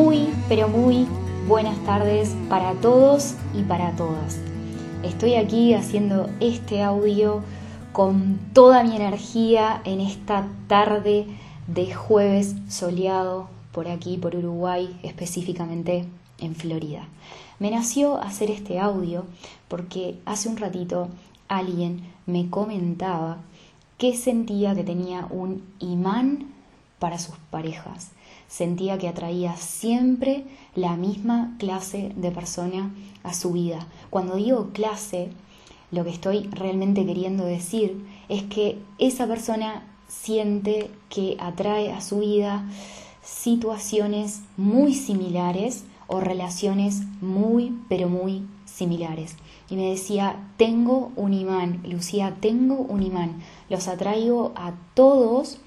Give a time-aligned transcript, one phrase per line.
[0.00, 1.08] Muy, pero muy
[1.48, 4.38] buenas tardes para todos y para todas.
[5.02, 7.42] Estoy aquí haciendo este audio
[7.90, 11.26] con toda mi energía en esta tarde
[11.66, 16.04] de jueves soleado por aquí, por Uruguay, específicamente
[16.38, 17.08] en Florida.
[17.58, 19.24] Me nació hacer este audio
[19.66, 21.08] porque hace un ratito
[21.48, 23.38] alguien me comentaba
[23.98, 26.54] que sentía que tenía un imán
[27.00, 28.12] para sus parejas.
[28.48, 30.44] Sentía que atraía siempre
[30.74, 33.86] la misma clase de persona a su vida.
[34.10, 35.30] Cuando digo clase,
[35.90, 42.20] lo que estoy realmente queriendo decir es que esa persona siente que atrae a su
[42.20, 42.66] vida
[43.22, 49.36] situaciones muy similares o relaciones muy, pero muy similares.
[49.70, 53.40] Y me decía, tengo un imán, Lucía, tengo un imán.
[53.68, 55.58] Los atraigo a todos,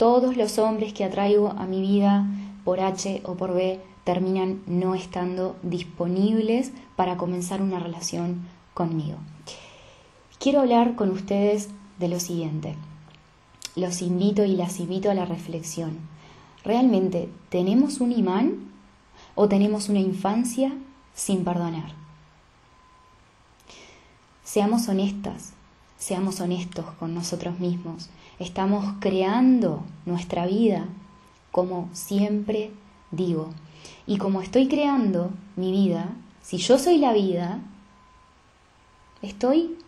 [0.00, 2.26] todos los hombres que atraigo a mi vida
[2.64, 9.18] por H o por B terminan no estando disponibles para comenzar una relación conmigo.
[10.38, 12.76] Quiero hablar con ustedes de lo siguiente.
[13.76, 15.98] Los invito y las invito a la reflexión.
[16.64, 18.70] ¿Realmente tenemos un imán
[19.34, 20.72] o tenemos una infancia
[21.12, 21.92] sin perdonar?
[24.44, 25.52] Seamos honestas,
[26.10, 28.10] seamos honestos con nosotros mismos.
[28.40, 30.88] Estamos creando nuestra vida
[31.52, 32.72] como siempre
[33.12, 33.50] digo.
[34.08, 36.08] Y como estoy creando mi vida,
[36.42, 37.60] si yo soy la vida,
[39.22, 39.78] estoy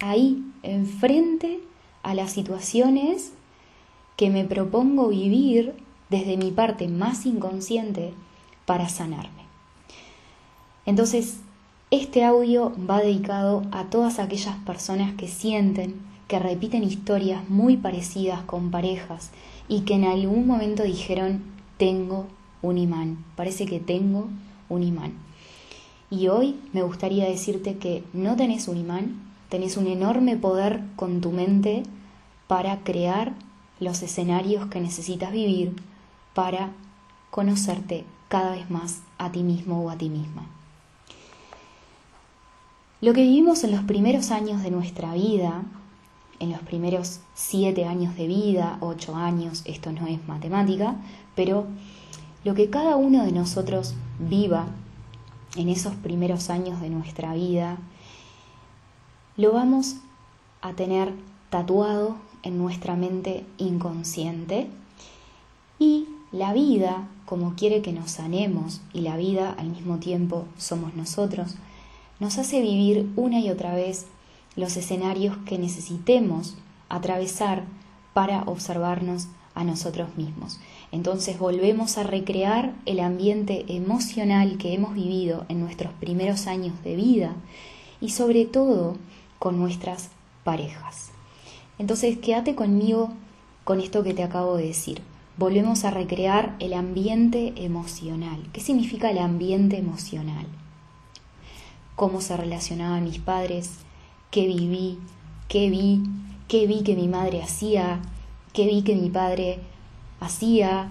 [0.00, 1.60] ahí, enfrente
[2.02, 3.34] a las situaciones
[4.16, 5.74] que me propongo vivir
[6.08, 8.14] desde mi parte más inconsciente
[8.64, 9.44] para sanarme.
[10.86, 11.40] Entonces,
[11.92, 15.94] este audio va dedicado a todas aquellas personas que sienten
[16.26, 19.30] que repiten historias muy parecidas con parejas
[19.68, 21.44] y que en algún momento dijeron
[21.78, 22.26] tengo
[22.60, 24.26] un imán, parece que tengo
[24.68, 25.12] un imán.
[26.10, 31.20] Y hoy me gustaría decirte que no tenés un imán, tenés un enorme poder con
[31.20, 31.84] tu mente
[32.48, 33.34] para crear
[33.78, 35.76] los escenarios que necesitas vivir
[36.34, 36.70] para
[37.30, 40.55] conocerte cada vez más a ti mismo o a ti misma.
[43.02, 45.62] Lo que vivimos en los primeros años de nuestra vida,
[46.40, 50.96] en los primeros siete años de vida, ocho años, esto no es matemática,
[51.34, 51.66] pero
[52.42, 54.66] lo que cada uno de nosotros viva
[55.56, 57.76] en esos primeros años de nuestra vida,
[59.36, 59.96] lo vamos
[60.62, 61.12] a tener
[61.50, 64.68] tatuado en nuestra mente inconsciente
[65.78, 70.94] y la vida, como quiere que nos sanemos y la vida al mismo tiempo somos
[70.94, 71.56] nosotros,
[72.20, 74.06] nos hace vivir una y otra vez
[74.56, 76.56] los escenarios que necesitemos
[76.88, 77.64] atravesar
[78.14, 80.60] para observarnos a nosotros mismos.
[80.92, 86.96] Entonces volvemos a recrear el ambiente emocional que hemos vivido en nuestros primeros años de
[86.96, 87.34] vida
[88.00, 88.96] y sobre todo
[89.38, 90.10] con nuestras
[90.44, 91.10] parejas.
[91.78, 93.12] Entonces quédate conmigo
[93.64, 95.02] con esto que te acabo de decir.
[95.36, 98.48] Volvemos a recrear el ambiente emocional.
[98.52, 100.46] ¿Qué significa el ambiente emocional?
[101.96, 103.70] Cómo se relacionaban mis padres,
[104.30, 104.98] qué viví,
[105.48, 106.02] qué vi,
[106.46, 108.00] qué vi que mi madre hacía,
[108.52, 109.58] qué vi que mi padre
[110.20, 110.90] hacía,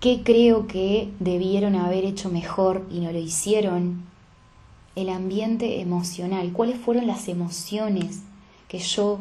[0.00, 4.02] qué creo que debieron haber hecho mejor y no lo hicieron.
[4.96, 8.22] El ambiente emocional, cuáles fueron las emociones
[8.68, 9.20] que yo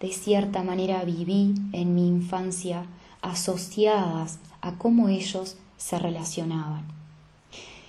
[0.00, 2.86] de cierta manera viví en mi infancia
[3.22, 7.01] asociadas a cómo ellos se relacionaban.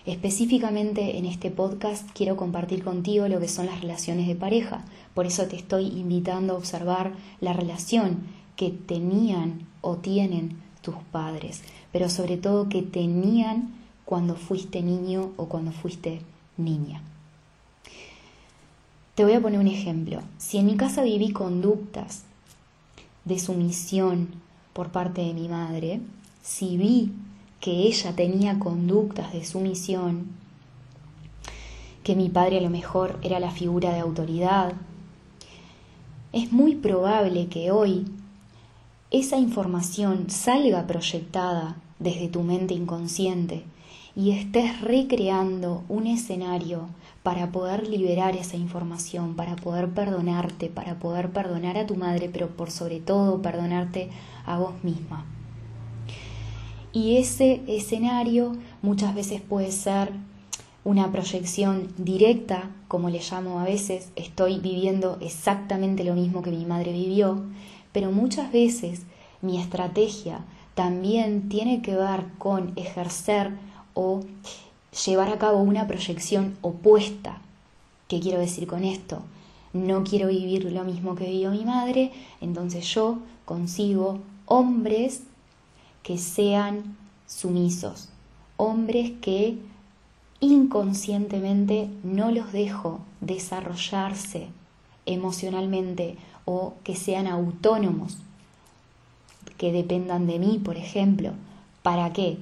[0.05, 4.83] Específicamente en este podcast quiero compartir contigo lo que son las relaciones de pareja.
[5.13, 8.23] Por eso te estoy invitando a observar la relación
[8.57, 11.61] que tenían o tienen tus padres,
[11.93, 16.19] pero sobre todo que tenían cuando fuiste niño o cuando fuiste
[16.57, 17.01] niña.
[19.15, 20.21] Te voy a poner un ejemplo.
[20.37, 22.23] Si en mi casa viví conductas
[23.23, 24.27] de sumisión
[24.73, 26.01] por parte de mi madre,
[26.41, 27.13] si vi
[27.63, 30.27] que ella tenía conductas de sumisión,
[32.03, 34.73] que mi padre a lo mejor era la figura de autoridad,
[36.33, 38.05] es muy probable que hoy
[39.11, 43.63] esa información salga proyectada desde tu mente inconsciente
[44.13, 46.89] y estés recreando un escenario
[47.23, 52.49] para poder liberar esa información, para poder perdonarte, para poder perdonar a tu madre, pero
[52.49, 54.09] por sobre todo perdonarte
[54.45, 55.25] a vos misma.
[56.93, 60.11] Y ese escenario muchas veces puede ser
[60.85, 66.65] una proyección directa, como le llamo a veces, estoy viviendo exactamente lo mismo que mi
[66.65, 67.41] madre vivió,
[67.91, 69.01] pero muchas veces
[69.41, 70.41] mi estrategia
[70.75, 73.51] también tiene que ver con ejercer
[73.95, 74.21] o
[75.05, 77.41] llevar a cabo una proyección opuesta.
[78.07, 79.23] ¿Qué quiero decir con esto?
[79.71, 85.23] No quiero vivir lo mismo que vivió mi madre, entonces yo consigo hombres
[86.03, 88.09] que sean sumisos,
[88.57, 89.57] hombres que
[90.39, 94.49] inconscientemente no los dejo desarrollarse
[95.05, 98.17] emocionalmente o que sean autónomos,
[99.57, 101.31] que dependan de mí, por ejemplo.
[101.81, 102.37] ¿Para qué?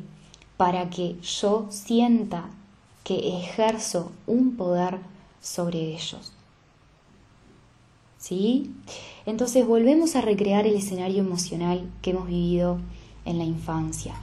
[0.58, 2.50] Para que yo sienta
[3.04, 5.00] que ejerzo un poder
[5.42, 6.34] sobre ellos.
[8.18, 8.72] ¿Sí?
[9.26, 12.78] Entonces volvemos a recrear el escenario emocional que hemos vivido
[13.26, 14.16] en la infancia.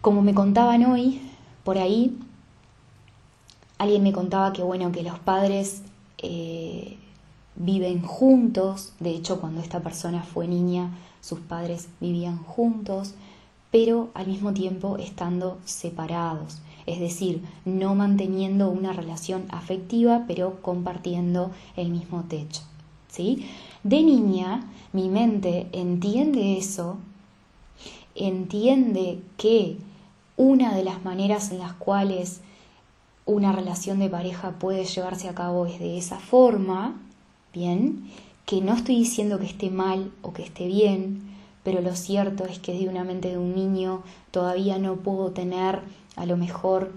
[0.00, 1.20] Como me contaban hoy,
[1.64, 2.16] por ahí,
[3.78, 5.82] alguien me contaba que bueno, que los padres
[6.18, 6.96] eh,
[7.56, 10.90] viven juntos, de hecho cuando esta persona fue niña,
[11.20, 13.14] sus padres vivían juntos,
[13.70, 21.50] pero al mismo tiempo estando separados, es decir, no manteniendo una relación afectiva, pero compartiendo
[21.76, 22.62] el mismo techo.
[23.08, 23.48] ¿sí?
[23.82, 26.98] De niña, mi mente entiende eso,
[28.14, 29.76] entiende que
[30.36, 32.40] una de las maneras en las cuales
[33.26, 37.00] una relación de pareja puede llevarse a cabo es de esa forma,
[37.52, 38.10] bien,
[38.46, 41.22] que no estoy diciendo que esté mal o que esté bien,
[41.62, 45.80] pero lo cierto es que de una mente de un niño todavía no puedo tener
[46.16, 46.92] a lo mejor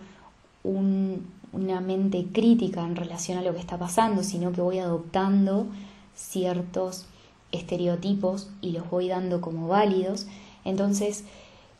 [0.64, 5.68] una mente crítica en relación a lo que está pasando, sino que voy adoptando
[6.16, 7.06] ciertos
[7.54, 10.28] estereotipos y los voy dando como válidos.
[10.68, 11.24] Entonces,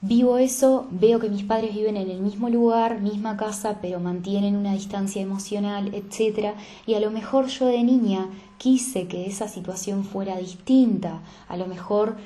[0.02, 4.56] Vivo eso, veo que mis padres viven en el mismo lugar, misma casa, pero mantienen
[4.56, 6.54] una distancia emocional, etc.
[6.86, 8.30] Y a lo mejor yo de niña
[8.60, 11.24] quise que esa situación fuera distinta.
[11.48, 12.18] A lo mejor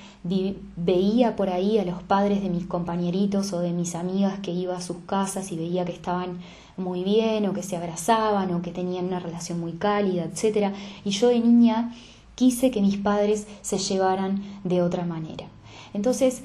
[0.75, 4.75] veía por ahí a los padres de mis compañeritos o de mis amigas que iba
[4.75, 6.39] a sus casas y veía que estaban
[6.75, 10.73] muy bien o que se abrazaban o que tenían una relación muy cálida, etc.
[11.05, 11.95] Y yo de niña
[12.35, 15.47] quise que mis padres se llevaran de otra manera.
[15.93, 16.43] Entonces,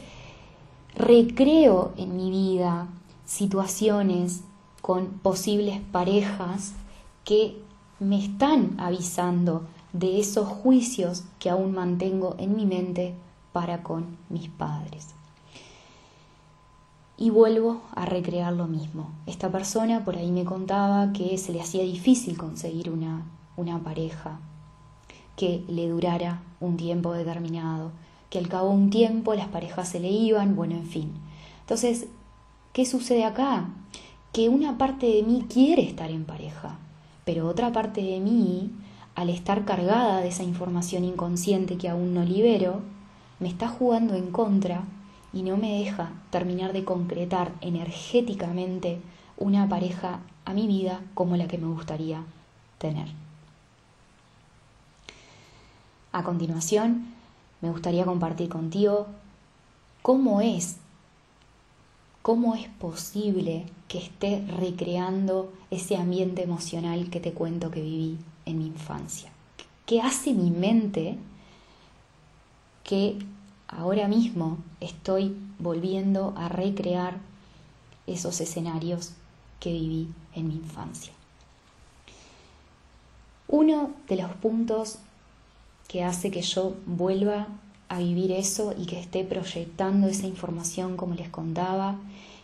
[0.95, 2.89] recreo en mi vida
[3.25, 4.43] situaciones
[4.81, 6.73] con posibles parejas
[7.25, 7.61] que
[7.99, 13.15] me están avisando de esos juicios que aún mantengo en mi mente
[13.53, 15.09] para con mis padres.
[17.19, 19.11] Y vuelvo a recrear lo mismo.
[19.27, 23.25] Esta persona por ahí me contaba que se le hacía difícil conseguir una,
[23.57, 24.39] una pareja
[25.35, 27.91] que le durara un tiempo determinado,
[28.31, 31.13] que al cabo de un tiempo las parejas se le iban, bueno, en fin.
[31.61, 32.07] Entonces,
[32.73, 33.69] ¿qué sucede acá?
[34.33, 36.79] Que una parte de mí quiere estar en pareja,
[37.25, 38.71] pero otra parte de mí,
[39.15, 42.83] al estar cargada de esa información inconsciente que aún no libero,
[43.41, 44.85] me está jugando en contra
[45.33, 48.99] y no me deja terminar de concretar energéticamente
[49.39, 52.23] una pareja a mi vida como la que me gustaría
[52.79, 53.09] tener.
[56.13, 57.16] A continuación,
[57.67, 59.09] me gustaría compartir contigo
[60.01, 60.77] cómo es,
[62.23, 68.59] cómo es posible que esté recreando ese ambiente emocional que te cuento que viví en
[68.59, 69.33] mi infancia.
[69.85, 71.19] ¿Qué hace mi mente
[72.85, 73.19] que
[73.67, 77.19] ahora mismo estoy volviendo a recrear
[78.07, 79.15] esos escenarios
[79.59, 81.13] que viví en mi infancia?
[83.49, 85.01] Uno de los puntos
[85.89, 87.47] que hace que yo vuelva
[87.89, 91.97] a vivir eso y que esté proyectando esa información como les contaba,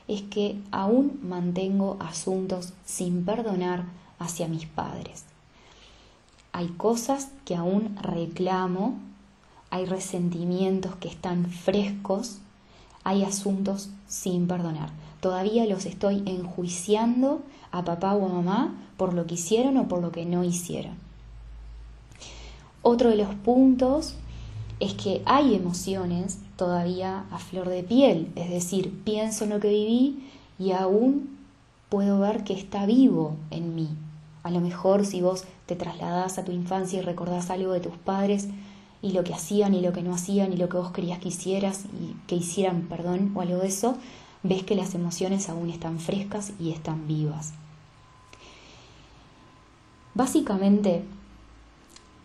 [0.09, 3.85] es que aún mantengo asuntos sin perdonar
[4.19, 5.25] hacia mis padres.
[6.53, 8.99] Hay cosas que aún reclamo,
[9.71, 12.39] hay resentimientos que están frescos,
[13.05, 14.91] hay asuntos sin perdonar.
[15.21, 20.03] Todavía los estoy enjuiciando a papá o a mamá por lo que hicieron o por
[20.03, 20.95] lo que no hicieron.
[22.83, 24.17] Otro de los puntos
[24.83, 29.69] es que hay emociones todavía a flor de piel, es decir, pienso en lo que
[29.69, 31.39] viví y aún
[31.89, 33.89] puedo ver que está vivo en mí.
[34.43, 37.97] A lo mejor si vos te trasladás a tu infancia y recordás algo de tus
[37.97, 38.49] padres
[39.03, 41.29] y lo que hacían y lo que no hacían y lo que vos querías que
[41.29, 43.97] hicieras y que hicieran, perdón, o algo de eso,
[44.43, 47.53] ves que las emociones aún están frescas y están vivas.
[50.15, 51.05] Básicamente,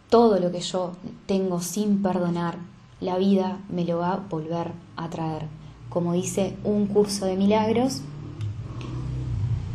[0.10, 0.94] todo lo que yo
[1.26, 2.58] tengo sin perdonar,
[3.02, 5.48] la vida me lo va a volver a traer.
[5.90, 8.02] Como dice un curso de milagros,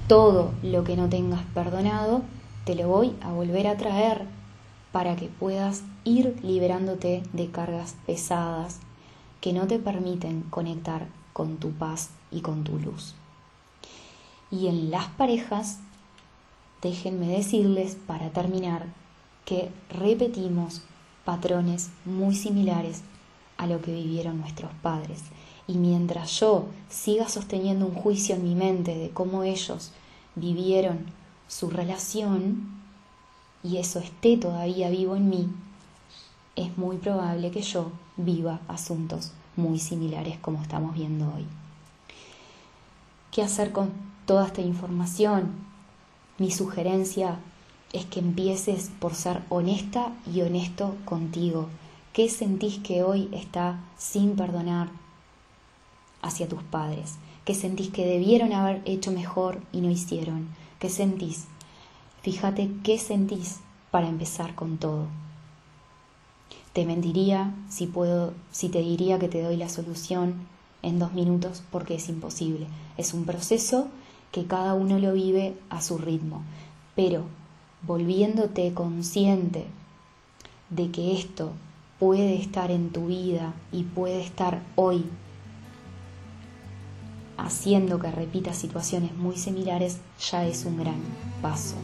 [0.09, 2.23] todo lo que no tengas perdonado,
[2.65, 4.27] te lo voy a volver a traer
[4.91, 8.81] para que puedas ir liberándote de cargas pesadas
[9.41, 13.15] que no te permiten conectar con tu paz y con tu luz.
[14.51, 15.79] Y en las parejas,
[16.83, 18.87] déjenme decirles para terminar
[19.45, 20.83] que repetimos
[21.25, 23.03] patrones muy similares
[23.57, 25.23] a lo que vivieron nuestros padres.
[25.67, 29.93] Y mientras yo siga sosteniendo un juicio en mi mente de cómo ellos
[30.35, 31.07] vivieron
[31.47, 32.83] su relación
[33.63, 35.49] y eso esté todavía vivo en mí,
[36.57, 41.47] es muy probable que yo viva asuntos muy similares como estamos viendo hoy.
[43.31, 43.93] ¿Qué hacer con
[44.27, 45.53] toda esta información?
[46.39, 47.39] Mi sugerencia
[47.93, 51.69] es que empieces por ser honesta y honesto contigo.
[52.13, 54.89] ¿Qué sentís que hoy está sin perdonar
[56.23, 57.17] hacia tus padres?
[57.45, 60.49] ¿Qué sentís que debieron haber hecho mejor y no hicieron?
[60.79, 61.47] ¿Qué sentís?
[62.23, 65.07] Fíjate qué sentís para empezar con todo.
[66.73, 70.47] Te mentiría si puedo, si te diría que te doy la solución
[70.83, 72.67] en dos minutos porque es imposible.
[72.97, 73.89] Es un proceso
[74.31, 76.43] que cada uno lo vive a su ritmo.
[76.95, 77.25] Pero
[77.87, 79.67] volviéndote consciente
[80.71, 81.53] de que esto
[81.99, 85.05] puede estar en tu vida y puede estar hoy
[87.37, 89.99] haciendo que repitas situaciones muy similares,
[90.31, 91.01] ya es un gran
[91.41, 91.77] paso.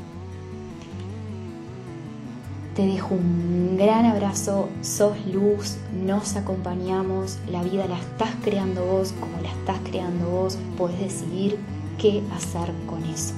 [2.75, 9.13] Te dejo un gran abrazo, sos luz, nos acompañamos, la vida la estás creando vos,
[9.19, 11.59] como la estás creando vos, podés decidir
[11.99, 13.35] qué hacer con eso.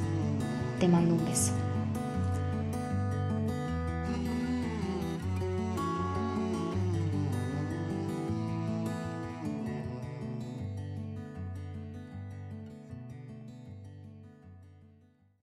[0.78, 1.59] Te mando un beso.